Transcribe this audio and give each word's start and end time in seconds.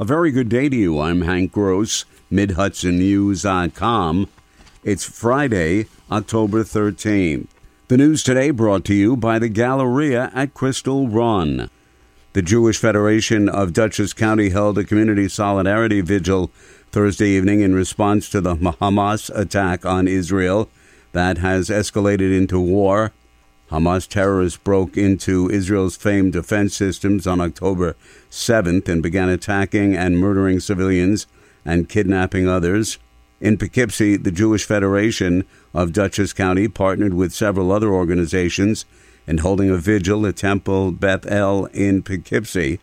A 0.00 0.04
very 0.04 0.32
good 0.32 0.48
day 0.48 0.68
to 0.68 0.74
you. 0.74 0.98
I'm 0.98 1.22
Hank 1.22 1.52
Gross, 1.52 2.04
MidHudsonNews.com. 2.32 4.28
It's 4.82 5.04
Friday, 5.04 5.86
October 6.10 6.64
13th. 6.64 7.46
The 7.86 7.96
news 7.96 8.24
today 8.24 8.50
brought 8.50 8.84
to 8.86 8.94
you 8.94 9.16
by 9.16 9.38
the 9.38 9.48
Galleria 9.48 10.32
at 10.34 10.52
Crystal 10.52 11.06
Run. 11.06 11.70
The 12.32 12.42
Jewish 12.42 12.76
Federation 12.76 13.48
of 13.48 13.72
Dutchess 13.72 14.12
County 14.12 14.48
held 14.48 14.78
a 14.78 14.84
community 14.84 15.28
solidarity 15.28 16.00
vigil 16.00 16.50
Thursday 16.90 17.28
evening 17.28 17.60
in 17.60 17.72
response 17.72 18.28
to 18.30 18.40
the 18.40 18.56
Hamas 18.56 19.30
attack 19.32 19.86
on 19.86 20.08
Israel 20.08 20.68
that 21.12 21.38
has 21.38 21.68
escalated 21.68 22.36
into 22.36 22.58
war. 22.58 23.12
Hamas 23.74 24.06
terrorists 24.06 24.56
broke 24.56 24.96
into 24.96 25.50
Israel's 25.50 25.96
famed 25.96 26.32
defense 26.32 26.76
systems 26.76 27.26
on 27.26 27.40
October 27.40 27.96
7th 28.30 28.88
and 28.88 29.02
began 29.02 29.28
attacking 29.28 29.96
and 29.96 30.16
murdering 30.16 30.60
civilians 30.60 31.26
and 31.64 31.88
kidnapping 31.88 32.46
others. 32.46 32.98
In 33.40 33.58
Poughkeepsie, 33.58 34.16
the 34.16 34.30
Jewish 34.30 34.64
Federation 34.64 35.44
of 35.74 35.92
Dutchess 35.92 36.32
County 36.32 36.68
partnered 36.68 37.14
with 37.14 37.32
several 37.32 37.72
other 37.72 37.88
organizations 37.88 38.84
in 39.26 39.38
holding 39.38 39.70
a 39.70 39.76
vigil 39.76 40.24
at 40.24 40.36
Temple 40.36 40.92
Beth 40.92 41.26
El 41.26 41.64
in 41.66 42.04
Poughkeepsie. 42.04 42.78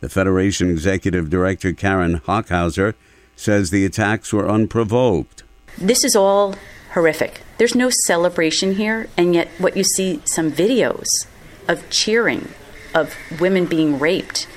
The 0.00 0.08
Federation 0.08 0.70
Executive 0.70 1.30
Director 1.30 1.72
Karen 1.72 2.18
Hockhauser 2.18 2.94
says 3.36 3.70
the 3.70 3.84
attacks 3.84 4.32
were 4.32 4.50
unprovoked. 4.50 5.44
This 5.78 6.02
is 6.02 6.16
all 6.16 6.56
horrific. 6.94 7.42
There's 7.60 7.74
no 7.74 7.90
celebration 7.90 8.76
here, 8.76 9.10
and 9.18 9.34
yet 9.34 9.48
what 9.58 9.76
you 9.76 9.84
see 9.84 10.22
some 10.24 10.50
videos 10.50 11.26
of 11.68 11.90
cheering, 11.90 12.48
of 12.94 13.14
women 13.38 13.66
being 13.66 13.98
raped. 13.98 14.48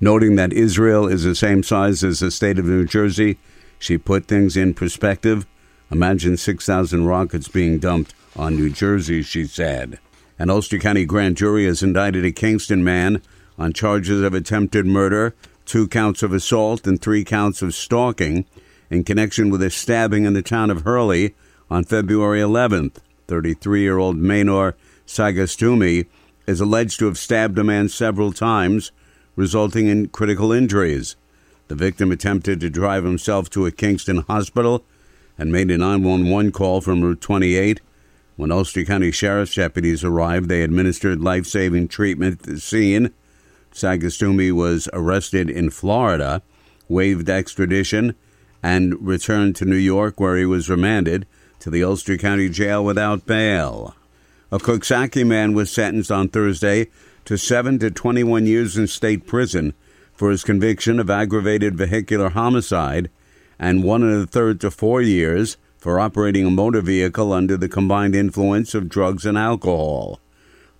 Noting 0.00 0.36
that 0.36 0.54
Israel 0.54 1.06
is 1.06 1.24
the 1.24 1.34
same 1.34 1.62
size 1.62 2.02
as 2.02 2.20
the 2.20 2.30
state 2.30 2.58
of 2.58 2.64
New 2.64 2.86
Jersey, 2.86 3.36
she 3.78 3.98
put 3.98 4.24
things 4.26 4.56
in 4.56 4.72
perspective. 4.72 5.44
Imagine 5.90 6.38
6,000 6.38 7.04
rockets 7.04 7.46
being 7.46 7.78
dumped 7.78 8.14
on 8.34 8.56
New 8.56 8.70
Jersey, 8.70 9.20
she 9.20 9.44
said. 9.44 9.98
An 10.38 10.48
Ulster 10.48 10.78
County 10.78 11.04
grand 11.04 11.36
jury 11.36 11.66
has 11.66 11.82
indicted 11.82 12.24
a 12.24 12.32
Kingston 12.32 12.82
man 12.82 13.20
on 13.58 13.74
charges 13.74 14.22
of 14.22 14.32
attempted 14.32 14.86
murder, 14.86 15.34
two 15.66 15.86
counts 15.86 16.22
of 16.22 16.32
assault, 16.32 16.86
and 16.86 17.02
three 17.02 17.22
counts 17.22 17.60
of 17.60 17.74
stalking 17.74 18.46
in 18.88 19.04
connection 19.04 19.50
with 19.50 19.62
a 19.62 19.68
stabbing 19.68 20.24
in 20.24 20.32
the 20.32 20.40
town 20.40 20.70
of 20.70 20.84
Hurley 20.84 21.34
on 21.70 21.84
February 21.84 22.40
11th. 22.40 22.96
33 23.26 23.82
year 23.82 23.98
old 23.98 24.16
Maynor 24.16 24.74
Sagastumi 25.06 26.06
is 26.46 26.60
alleged 26.60 26.98
to 26.98 27.06
have 27.06 27.18
stabbed 27.18 27.58
a 27.58 27.64
man 27.64 27.88
several 27.88 28.32
times, 28.32 28.92
resulting 29.34 29.88
in 29.88 30.08
critical 30.08 30.52
injuries. 30.52 31.16
The 31.68 31.74
victim 31.74 32.12
attempted 32.12 32.60
to 32.60 32.70
drive 32.70 33.04
himself 33.04 33.50
to 33.50 33.66
a 33.66 33.72
Kingston 33.72 34.18
hospital 34.18 34.84
and 35.36 35.50
made 35.50 35.70
a 35.70 35.78
911 35.78 36.52
call 36.52 36.80
from 36.80 37.02
Route 37.02 37.20
28. 37.20 37.80
When 38.36 38.52
Ulster 38.52 38.84
County 38.84 39.10
Sheriff's 39.10 39.54
deputies 39.56 40.04
arrived, 40.04 40.48
they 40.48 40.62
administered 40.62 41.20
life 41.20 41.46
saving 41.46 41.88
treatment 41.88 42.40
at 42.40 42.46
the 42.46 42.60
scene. 42.60 43.12
Sagastumi 43.72 44.52
was 44.52 44.88
arrested 44.92 45.50
in 45.50 45.70
Florida, 45.70 46.42
waived 46.88 47.28
extradition, 47.28 48.14
and 48.62 48.94
returned 49.04 49.56
to 49.56 49.64
New 49.64 49.76
York, 49.76 50.20
where 50.20 50.36
he 50.36 50.46
was 50.46 50.70
remanded 50.70 51.26
to 51.66 51.70
the 51.70 51.82
Ulster 51.82 52.16
County 52.16 52.48
Jail 52.48 52.84
without 52.84 53.26
bail. 53.26 53.96
A 54.52 54.58
Coxsackie 54.60 55.26
man 55.26 55.52
was 55.52 55.68
sentenced 55.68 56.12
on 56.12 56.28
Thursday 56.28 56.86
to 57.24 57.36
7 57.36 57.80
to 57.80 57.90
21 57.90 58.46
years 58.46 58.78
in 58.78 58.86
state 58.86 59.26
prison 59.26 59.74
for 60.12 60.30
his 60.30 60.44
conviction 60.44 61.00
of 61.00 61.10
aggravated 61.10 61.74
vehicular 61.74 62.28
homicide 62.28 63.10
and 63.58 63.82
one 63.82 64.04
and 64.04 64.22
a 64.22 64.26
third 64.28 64.60
to 64.60 64.70
four 64.70 65.02
years 65.02 65.56
for 65.76 65.98
operating 65.98 66.46
a 66.46 66.52
motor 66.52 66.80
vehicle 66.80 67.32
under 67.32 67.56
the 67.56 67.68
combined 67.68 68.14
influence 68.14 68.72
of 68.72 68.88
drugs 68.88 69.26
and 69.26 69.36
alcohol. 69.36 70.20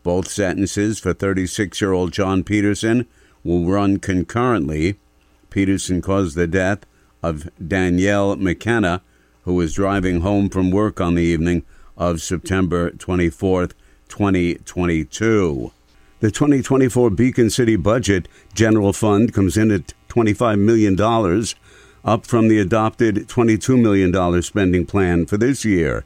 Both 0.05 0.29
sentences 0.29 1.01
for 1.01 1.13
36 1.13 1.81
year 1.81 1.91
old 1.91 2.13
John 2.13 2.45
Peterson 2.45 3.09
will 3.43 3.67
run 3.67 3.99
concurrently. 3.99 5.01
Peterson 5.51 6.01
caused 6.01 6.37
the 6.37 6.47
death 6.47 6.87
of 7.25 7.51
Danielle 7.59 8.37
McKenna, 8.37 9.03
who 9.47 9.55
was 9.55 9.73
driving 9.73 10.21
home 10.21 10.51
from 10.51 10.73
work 10.73 11.01
on 11.01 11.15
the 11.15 11.23
evening 11.23 11.63
of 11.97 12.21
September 12.21 12.91
24th, 12.91 13.73
2022. 14.09 15.73
The 16.19 16.31
2024 16.33 17.11
Beacon 17.11 17.49
City 17.49 17.77
budget 17.77 18.27
general 18.55 18.93
fund 18.93 19.33
comes 19.33 19.57
in 19.57 19.71
at 19.71 19.95
$25 20.09 20.59
million, 20.59 21.01
up 22.05 22.27
from 22.27 22.49
the 22.49 22.59
adopted 22.59 23.29
$22 23.29 23.81
million 23.81 24.43
spending 24.43 24.85
plan 24.85 25.27
for 25.27 25.37
this 25.37 25.65
year. 25.65 26.05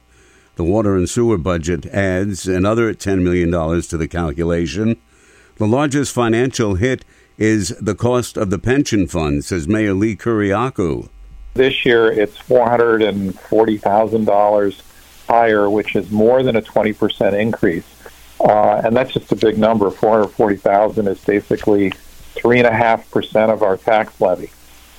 The 0.55 0.63
water 0.63 0.95
and 0.95 1.09
sewer 1.09 1.39
budget 1.39 1.87
adds 1.87 2.47
another 2.47 2.93
$10 2.93 3.23
million 3.23 3.49
to 3.49 3.97
the 3.97 4.07
calculation. 4.07 5.01
The 5.55 5.65
largest 5.65 6.13
financial 6.13 6.75
hit 6.75 7.03
is 7.39 7.69
the 7.81 7.95
cost 7.95 8.37
of 8.37 8.51
the 8.51 8.59
pension 8.59 9.07
fund, 9.07 9.43
says 9.43 9.67
Mayor 9.67 9.95
Lee 9.95 10.15
Kyriacou. 10.15 11.09
This 11.53 11.85
year, 11.85 12.11
it's 12.11 12.37
$440,000 12.37 14.81
higher, 15.27 15.69
which 15.69 15.95
is 15.95 16.09
more 16.11 16.43
than 16.43 16.55
a 16.55 16.61
20% 16.61 17.39
increase. 17.39 17.85
Uh, 18.39 18.81
and 18.83 18.95
that's 18.95 19.13
just 19.13 19.31
a 19.31 19.35
big 19.35 19.57
number. 19.57 19.91
440,000 19.91 21.07
is 21.07 21.23
basically 21.23 21.91
3.5% 22.35 23.49
of 23.49 23.63
our 23.63 23.77
tax 23.77 24.19
levy. 24.19 24.51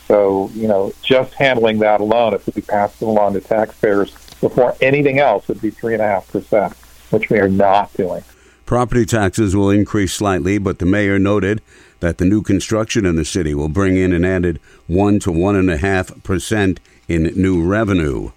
So, 0.06 0.50
you 0.54 0.68
know, 0.68 0.92
just 1.02 1.34
handling 1.34 1.78
that 1.78 2.00
alone, 2.00 2.34
if 2.34 2.46
we 2.54 2.62
passed 2.62 3.00
it 3.00 3.06
along 3.06 3.32
to 3.32 3.40
taxpayers 3.40 4.12
before 4.40 4.76
anything 4.80 5.18
else, 5.18 5.48
would 5.48 5.60
be 5.60 5.70
3.5%, 5.70 6.74
which 7.10 7.30
we 7.30 7.38
are 7.38 7.48
not 7.48 7.92
doing. 7.94 8.22
Property 8.72 9.04
taxes 9.04 9.54
will 9.54 9.68
increase 9.68 10.14
slightly, 10.14 10.56
but 10.56 10.78
the 10.78 10.86
mayor 10.86 11.18
noted 11.18 11.60
that 12.00 12.16
the 12.16 12.24
new 12.24 12.40
construction 12.40 13.04
in 13.04 13.16
the 13.16 13.24
city 13.26 13.52
will 13.52 13.68
bring 13.68 13.98
in 13.98 14.14
an 14.14 14.24
added 14.24 14.58
1 14.86 15.18
to 15.18 15.30
1.5 15.30 16.22
percent 16.22 16.80
in 17.06 17.24
new 17.36 17.62
revenue. 17.62 18.30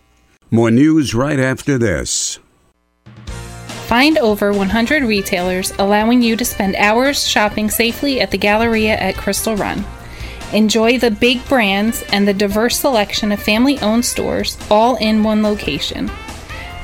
More 0.51 0.72
news 0.72 1.16
right 1.16 1.40
after 1.40 1.78
this. 1.78 2.40
Find 3.88 4.18
over 4.18 4.51
100 4.51 5.03
retailers 5.03 5.72
allowing 5.79 6.22
you 6.22 6.35
to 6.35 6.44
spend 6.44 6.75
hours 6.75 7.25
shopping 7.25 7.69
safely 7.69 8.19
at 8.19 8.31
the 8.31 8.38
Galleria 8.38 8.97
at 8.97 9.16
Crystal 9.16 9.56
Run. 9.56 9.85
Enjoy 10.52 11.00
the 11.00 11.12
big 11.12 11.47
brands 11.47 12.03
and 12.12 12.28
the 12.28 12.34
diverse 12.34 12.78
selection 12.78 13.31
of 13.31 13.41
family 13.41 13.79
owned 13.79 14.03
stores 14.03 14.57
all 14.69 14.97
in 14.97 15.23
one 15.23 15.41
location. 15.41 16.12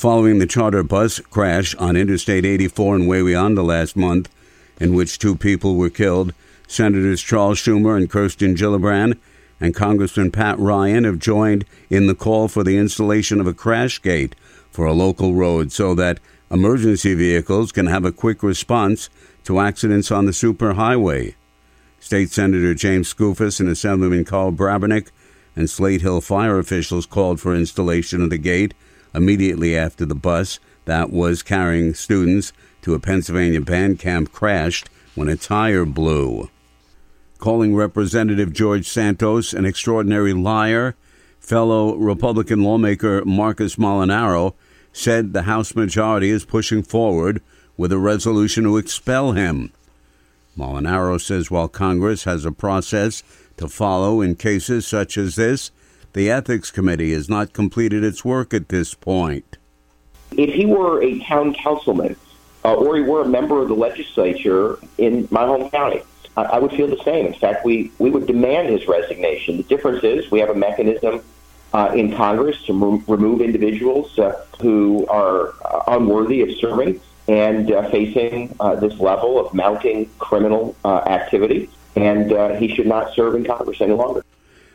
Following 0.00 0.38
the 0.38 0.46
charter 0.46 0.82
bus 0.82 1.18
crash 1.18 1.74
on 1.74 1.94
Interstate 1.94 2.46
84 2.46 2.96
in 2.96 3.02
Wawayanda 3.02 3.62
last 3.62 3.96
month, 3.96 4.30
in 4.80 4.94
which 4.94 5.18
two 5.18 5.36
people 5.36 5.76
were 5.76 5.90
killed, 5.90 6.32
Senators 6.66 7.20
Charles 7.20 7.58
Schumer 7.58 7.98
and 7.98 8.08
Kirsten 8.08 8.54
Gillibrand 8.54 9.18
and 9.60 9.74
Congressman 9.74 10.30
Pat 10.30 10.58
Ryan 10.58 11.04
have 11.04 11.18
joined 11.18 11.66
in 11.90 12.06
the 12.06 12.14
call 12.14 12.48
for 12.48 12.64
the 12.64 12.78
installation 12.78 13.42
of 13.42 13.46
a 13.46 13.52
crash 13.52 14.00
gate 14.00 14.34
for 14.70 14.86
a 14.86 14.94
local 14.94 15.34
road 15.34 15.70
so 15.70 15.94
that 15.94 16.18
emergency 16.50 17.12
vehicles 17.12 17.70
can 17.70 17.84
have 17.84 18.06
a 18.06 18.10
quick 18.10 18.42
response 18.42 19.10
to 19.44 19.60
accidents 19.60 20.10
on 20.10 20.24
the 20.24 20.32
superhighway. 20.32 21.34
State 21.98 22.30
Senator 22.30 22.72
James 22.72 23.12
Skoufis 23.12 23.60
and 23.60 23.68
Assemblyman 23.68 24.24
Karl 24.24 24.50
Brabenec 24.50 25.10
and 25.54 25.68
Slate 25.68 26.00
Hill 26.00 26.22
fire 26.22 26.58
officials 26.58 27.04
called 27.04 27.38
for 27.38 27.54
installation 27.54 28.22
of 28.22 28.30
the 28.30 28.38
gate 28.38 28.72
immediately 29.14 29.76
after 29.76 30.04
the 30.04 30.14
bus 30.14 30.58
that 30.84 31.10
was 31.10 31.42
carrying 31.42 31.94
students 31.94 32.52
to 32.82 32.94
a 32.94 33.00
Pennsylvania 33.00 33.60
band 33.60 33.98
camp 33.98 34.32
crashed 34.32 34.88
when 35.14 35.28
a 35.28 35.36
tire 35.36 35.84
blew 35.84 36.48
calling 37.40 37.74
Representative 37.74 38.52
George 38.52 38.86
Santos 38.86 39.52
an 39.52 39.64
extraordinary 39.64 40.34
liar. 40.34 40.94
Fellow 41.40 41.96
Republican 41.96 42.62
lawmaker 42.62 43.24
Marcus 43.24 43.76
Molinaro 43.76 44.54
said 44.92 45.32
the 45.32 45.42
House 45.42 45.74
majority 45.74 46.28
is 46.28 46.44
pushing 46.44 46.82
forward 46.82 47.40
with 47.76 47.92
a 47.92 47.98
resolution 47.98 48.64
to 48.64 48.76
expel 48.76 49.32
him. 49.32 49.72
Molinaro 50.56 51.18
says 51.18 51.50
while 51.50 51.68
Congress 51.68 52.24
has 52.24 52.44
a 52.44 52.52
process 52.52 53.22
to 53.56 53.68
follow 53.68 54.20
in 54.20 54.34
cases 54.34 54.86
such 54.86 55.16
as 55.16 55.36
this, 55.36 55.70
the 56.12 56.30
Ethics 56.30 56.70
Committee 56.70 57.12
has 57.12 57.28
not 57.28 57.52
completed 57.52 58.02
its 58.02 58.24
work 58.24 58.52
at 58.52 58.68
this 58.68 58.94
point. 58.94 59.58
If 60.32 60.52
he 60.54 60.66
were 60.66 61.02
a 61.02 61.18
town 61.20 61.54
councilman 61.54 62.16
uh, 62.64 62.74
or 62.74 62.96
he 62.96 63.02
were 63.02 63.22
a 63.22 63.28
member 63.28 63.60
of 63.62 63.68
the 63.68 63.74
legislature 63.74 64.78
in 64.98 65.28
my 65.30 65.46
home 65.46 65.70
county, 65.70 66.02
I, 66.36 66.42
I 66.42 66.58
would 66.58 66.72
feel 66.72 66.86
the 66.86 67.02
same. 67.04 67.26
In 67.26 67.34
fact, 67.34 67.64
we, 67.64 67.92
we 67.98 68.10
would 68.10 68.26
demand 68.26 68.68
his 68.68 68.86
resignation. 68.86 69.56
The 69.56 69.62
difference 69.64 70.04
is 70.04 70.30
we 70.30 70.40
have 70.40 70.50
a 70.50 70.54
mechanism 70.54 71.22
uh, 71.72 71.92
in 71.94 72.14
Congress 72.16 72.62
to 72.64 72.72
re- 72.72 73.02
remove 73.06 73.40
individuals 73.40 74.18
uh, 74.18 74.44
who 74.60 75.06
are 75.06 75.54
uh, 75.64 75.84
unworthy 75.88 76.42
of 76.42 76.50
serving 76.58 77.00
and 77.28 77.70
uh, 77.70 77.88
facing 77.90 78.54
uh, 78.58 78.74
this 78.74 78.98
level 78.98 79.38
of 79.38 79.54
mounting 79.54 80.10
criminal 80.18 80.74
uh, 80.84 80.98
activity. 80.98 81.70
And 81.96 82.56
he 82.56 82.72
should 82.74 82.86
not 82.86 83.14
serve 83.14 83.34
in 83.34 83.44
Congress 83.44 83.80
any 83.80 83.94
longer. 83.94 84.24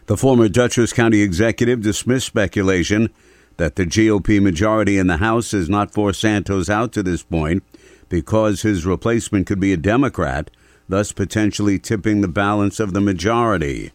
The 0.08 0.18
former 0.18 0.48
Dutchess 0.48 0.94
County 0.94 1.22
executive 1.22 1.82
dismissed 1.82 2.28
speculation 2.28 3.10
that 3.58 3.76
the 3.76 3.86
GOP 3.86 4.40
majority 4.40 5.00
in 5.00 5.08
the 5.08 5.18
House 5.18 5.50
has 5.52 5.68
not 5.68 5.94
forced 5.94 6.22
Santos 6.22 6.70
out 6.70 6.92
to 6.94 7.02
this 7.02 7.24
point 7.24 7.64
because 8.08 8.62
his 8.62 8.86
replacement 8.86 9.48
could 9.48 9.60
be 9.60 9.74
a 9.74 9.78
Democrat, 9.78 10.52
thus 10.88 11.12
potentially 11.12 11.80
tipping 11.80 12.22
the 12.22 12.28
balance 12.28 12.80
of 12.80 12.94
the 12.94 13.02
majority. 13.02 13.92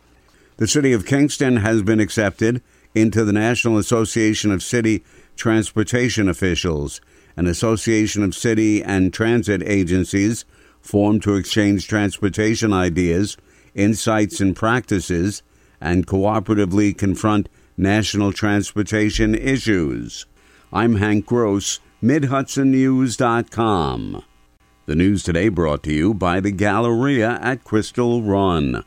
The 0.56 0.66
city 0.66 0.92
of 0.92 1.06
Kingston 1.06 1.58
has 1.58 1.82
been 1.82 2.00
accepted 2.00 2.60
into 2.92 3.24
the 3.24 3.32
National 3.32 3.78
Association 3.78 4.50
of 4.50 4.64
City 4.64 5.04
Transportation 5.36 6.28
Officials, 6.28 7.00
an 7.36 7.46
association 7.46 8.24
of 8.24 8.34
city 8.34 8.82
and 8.82 9.14
transit 9.14 9.62
agencies 9.62 10.44
formed 10.80 11.22
to 11.22 11.36
exchange 11.36 11.86
transportation 11.86 12.72
ideas, 12.72 13.36
insights, 13.76 14.40
and 14.40 14.56
practices, 14.56 15.44
and 15.80 16.06
cooperatively 16.06 16.96
confront 16.96 17.48
national 17.76 18.32
transportation 18.32 19.34
issues. 19.34 20.26
I'm 20.72 20.94
Hank 20.96 21.26
Gross, 21.26 21.80
MidHudsonNews.com. 22.02 24.24
The 24.86 24.94
news 24.94 25.22
today 25.22 25.48
brought 25.48 25.82
to 25.84 25.92
you 25.92 26.14
by 26.14 26.40
the 26.40 26.50
Galleria 26.50 27.38
at 27.40 27.62
Crystal 27.64 28.22
Run. 28.22 28.84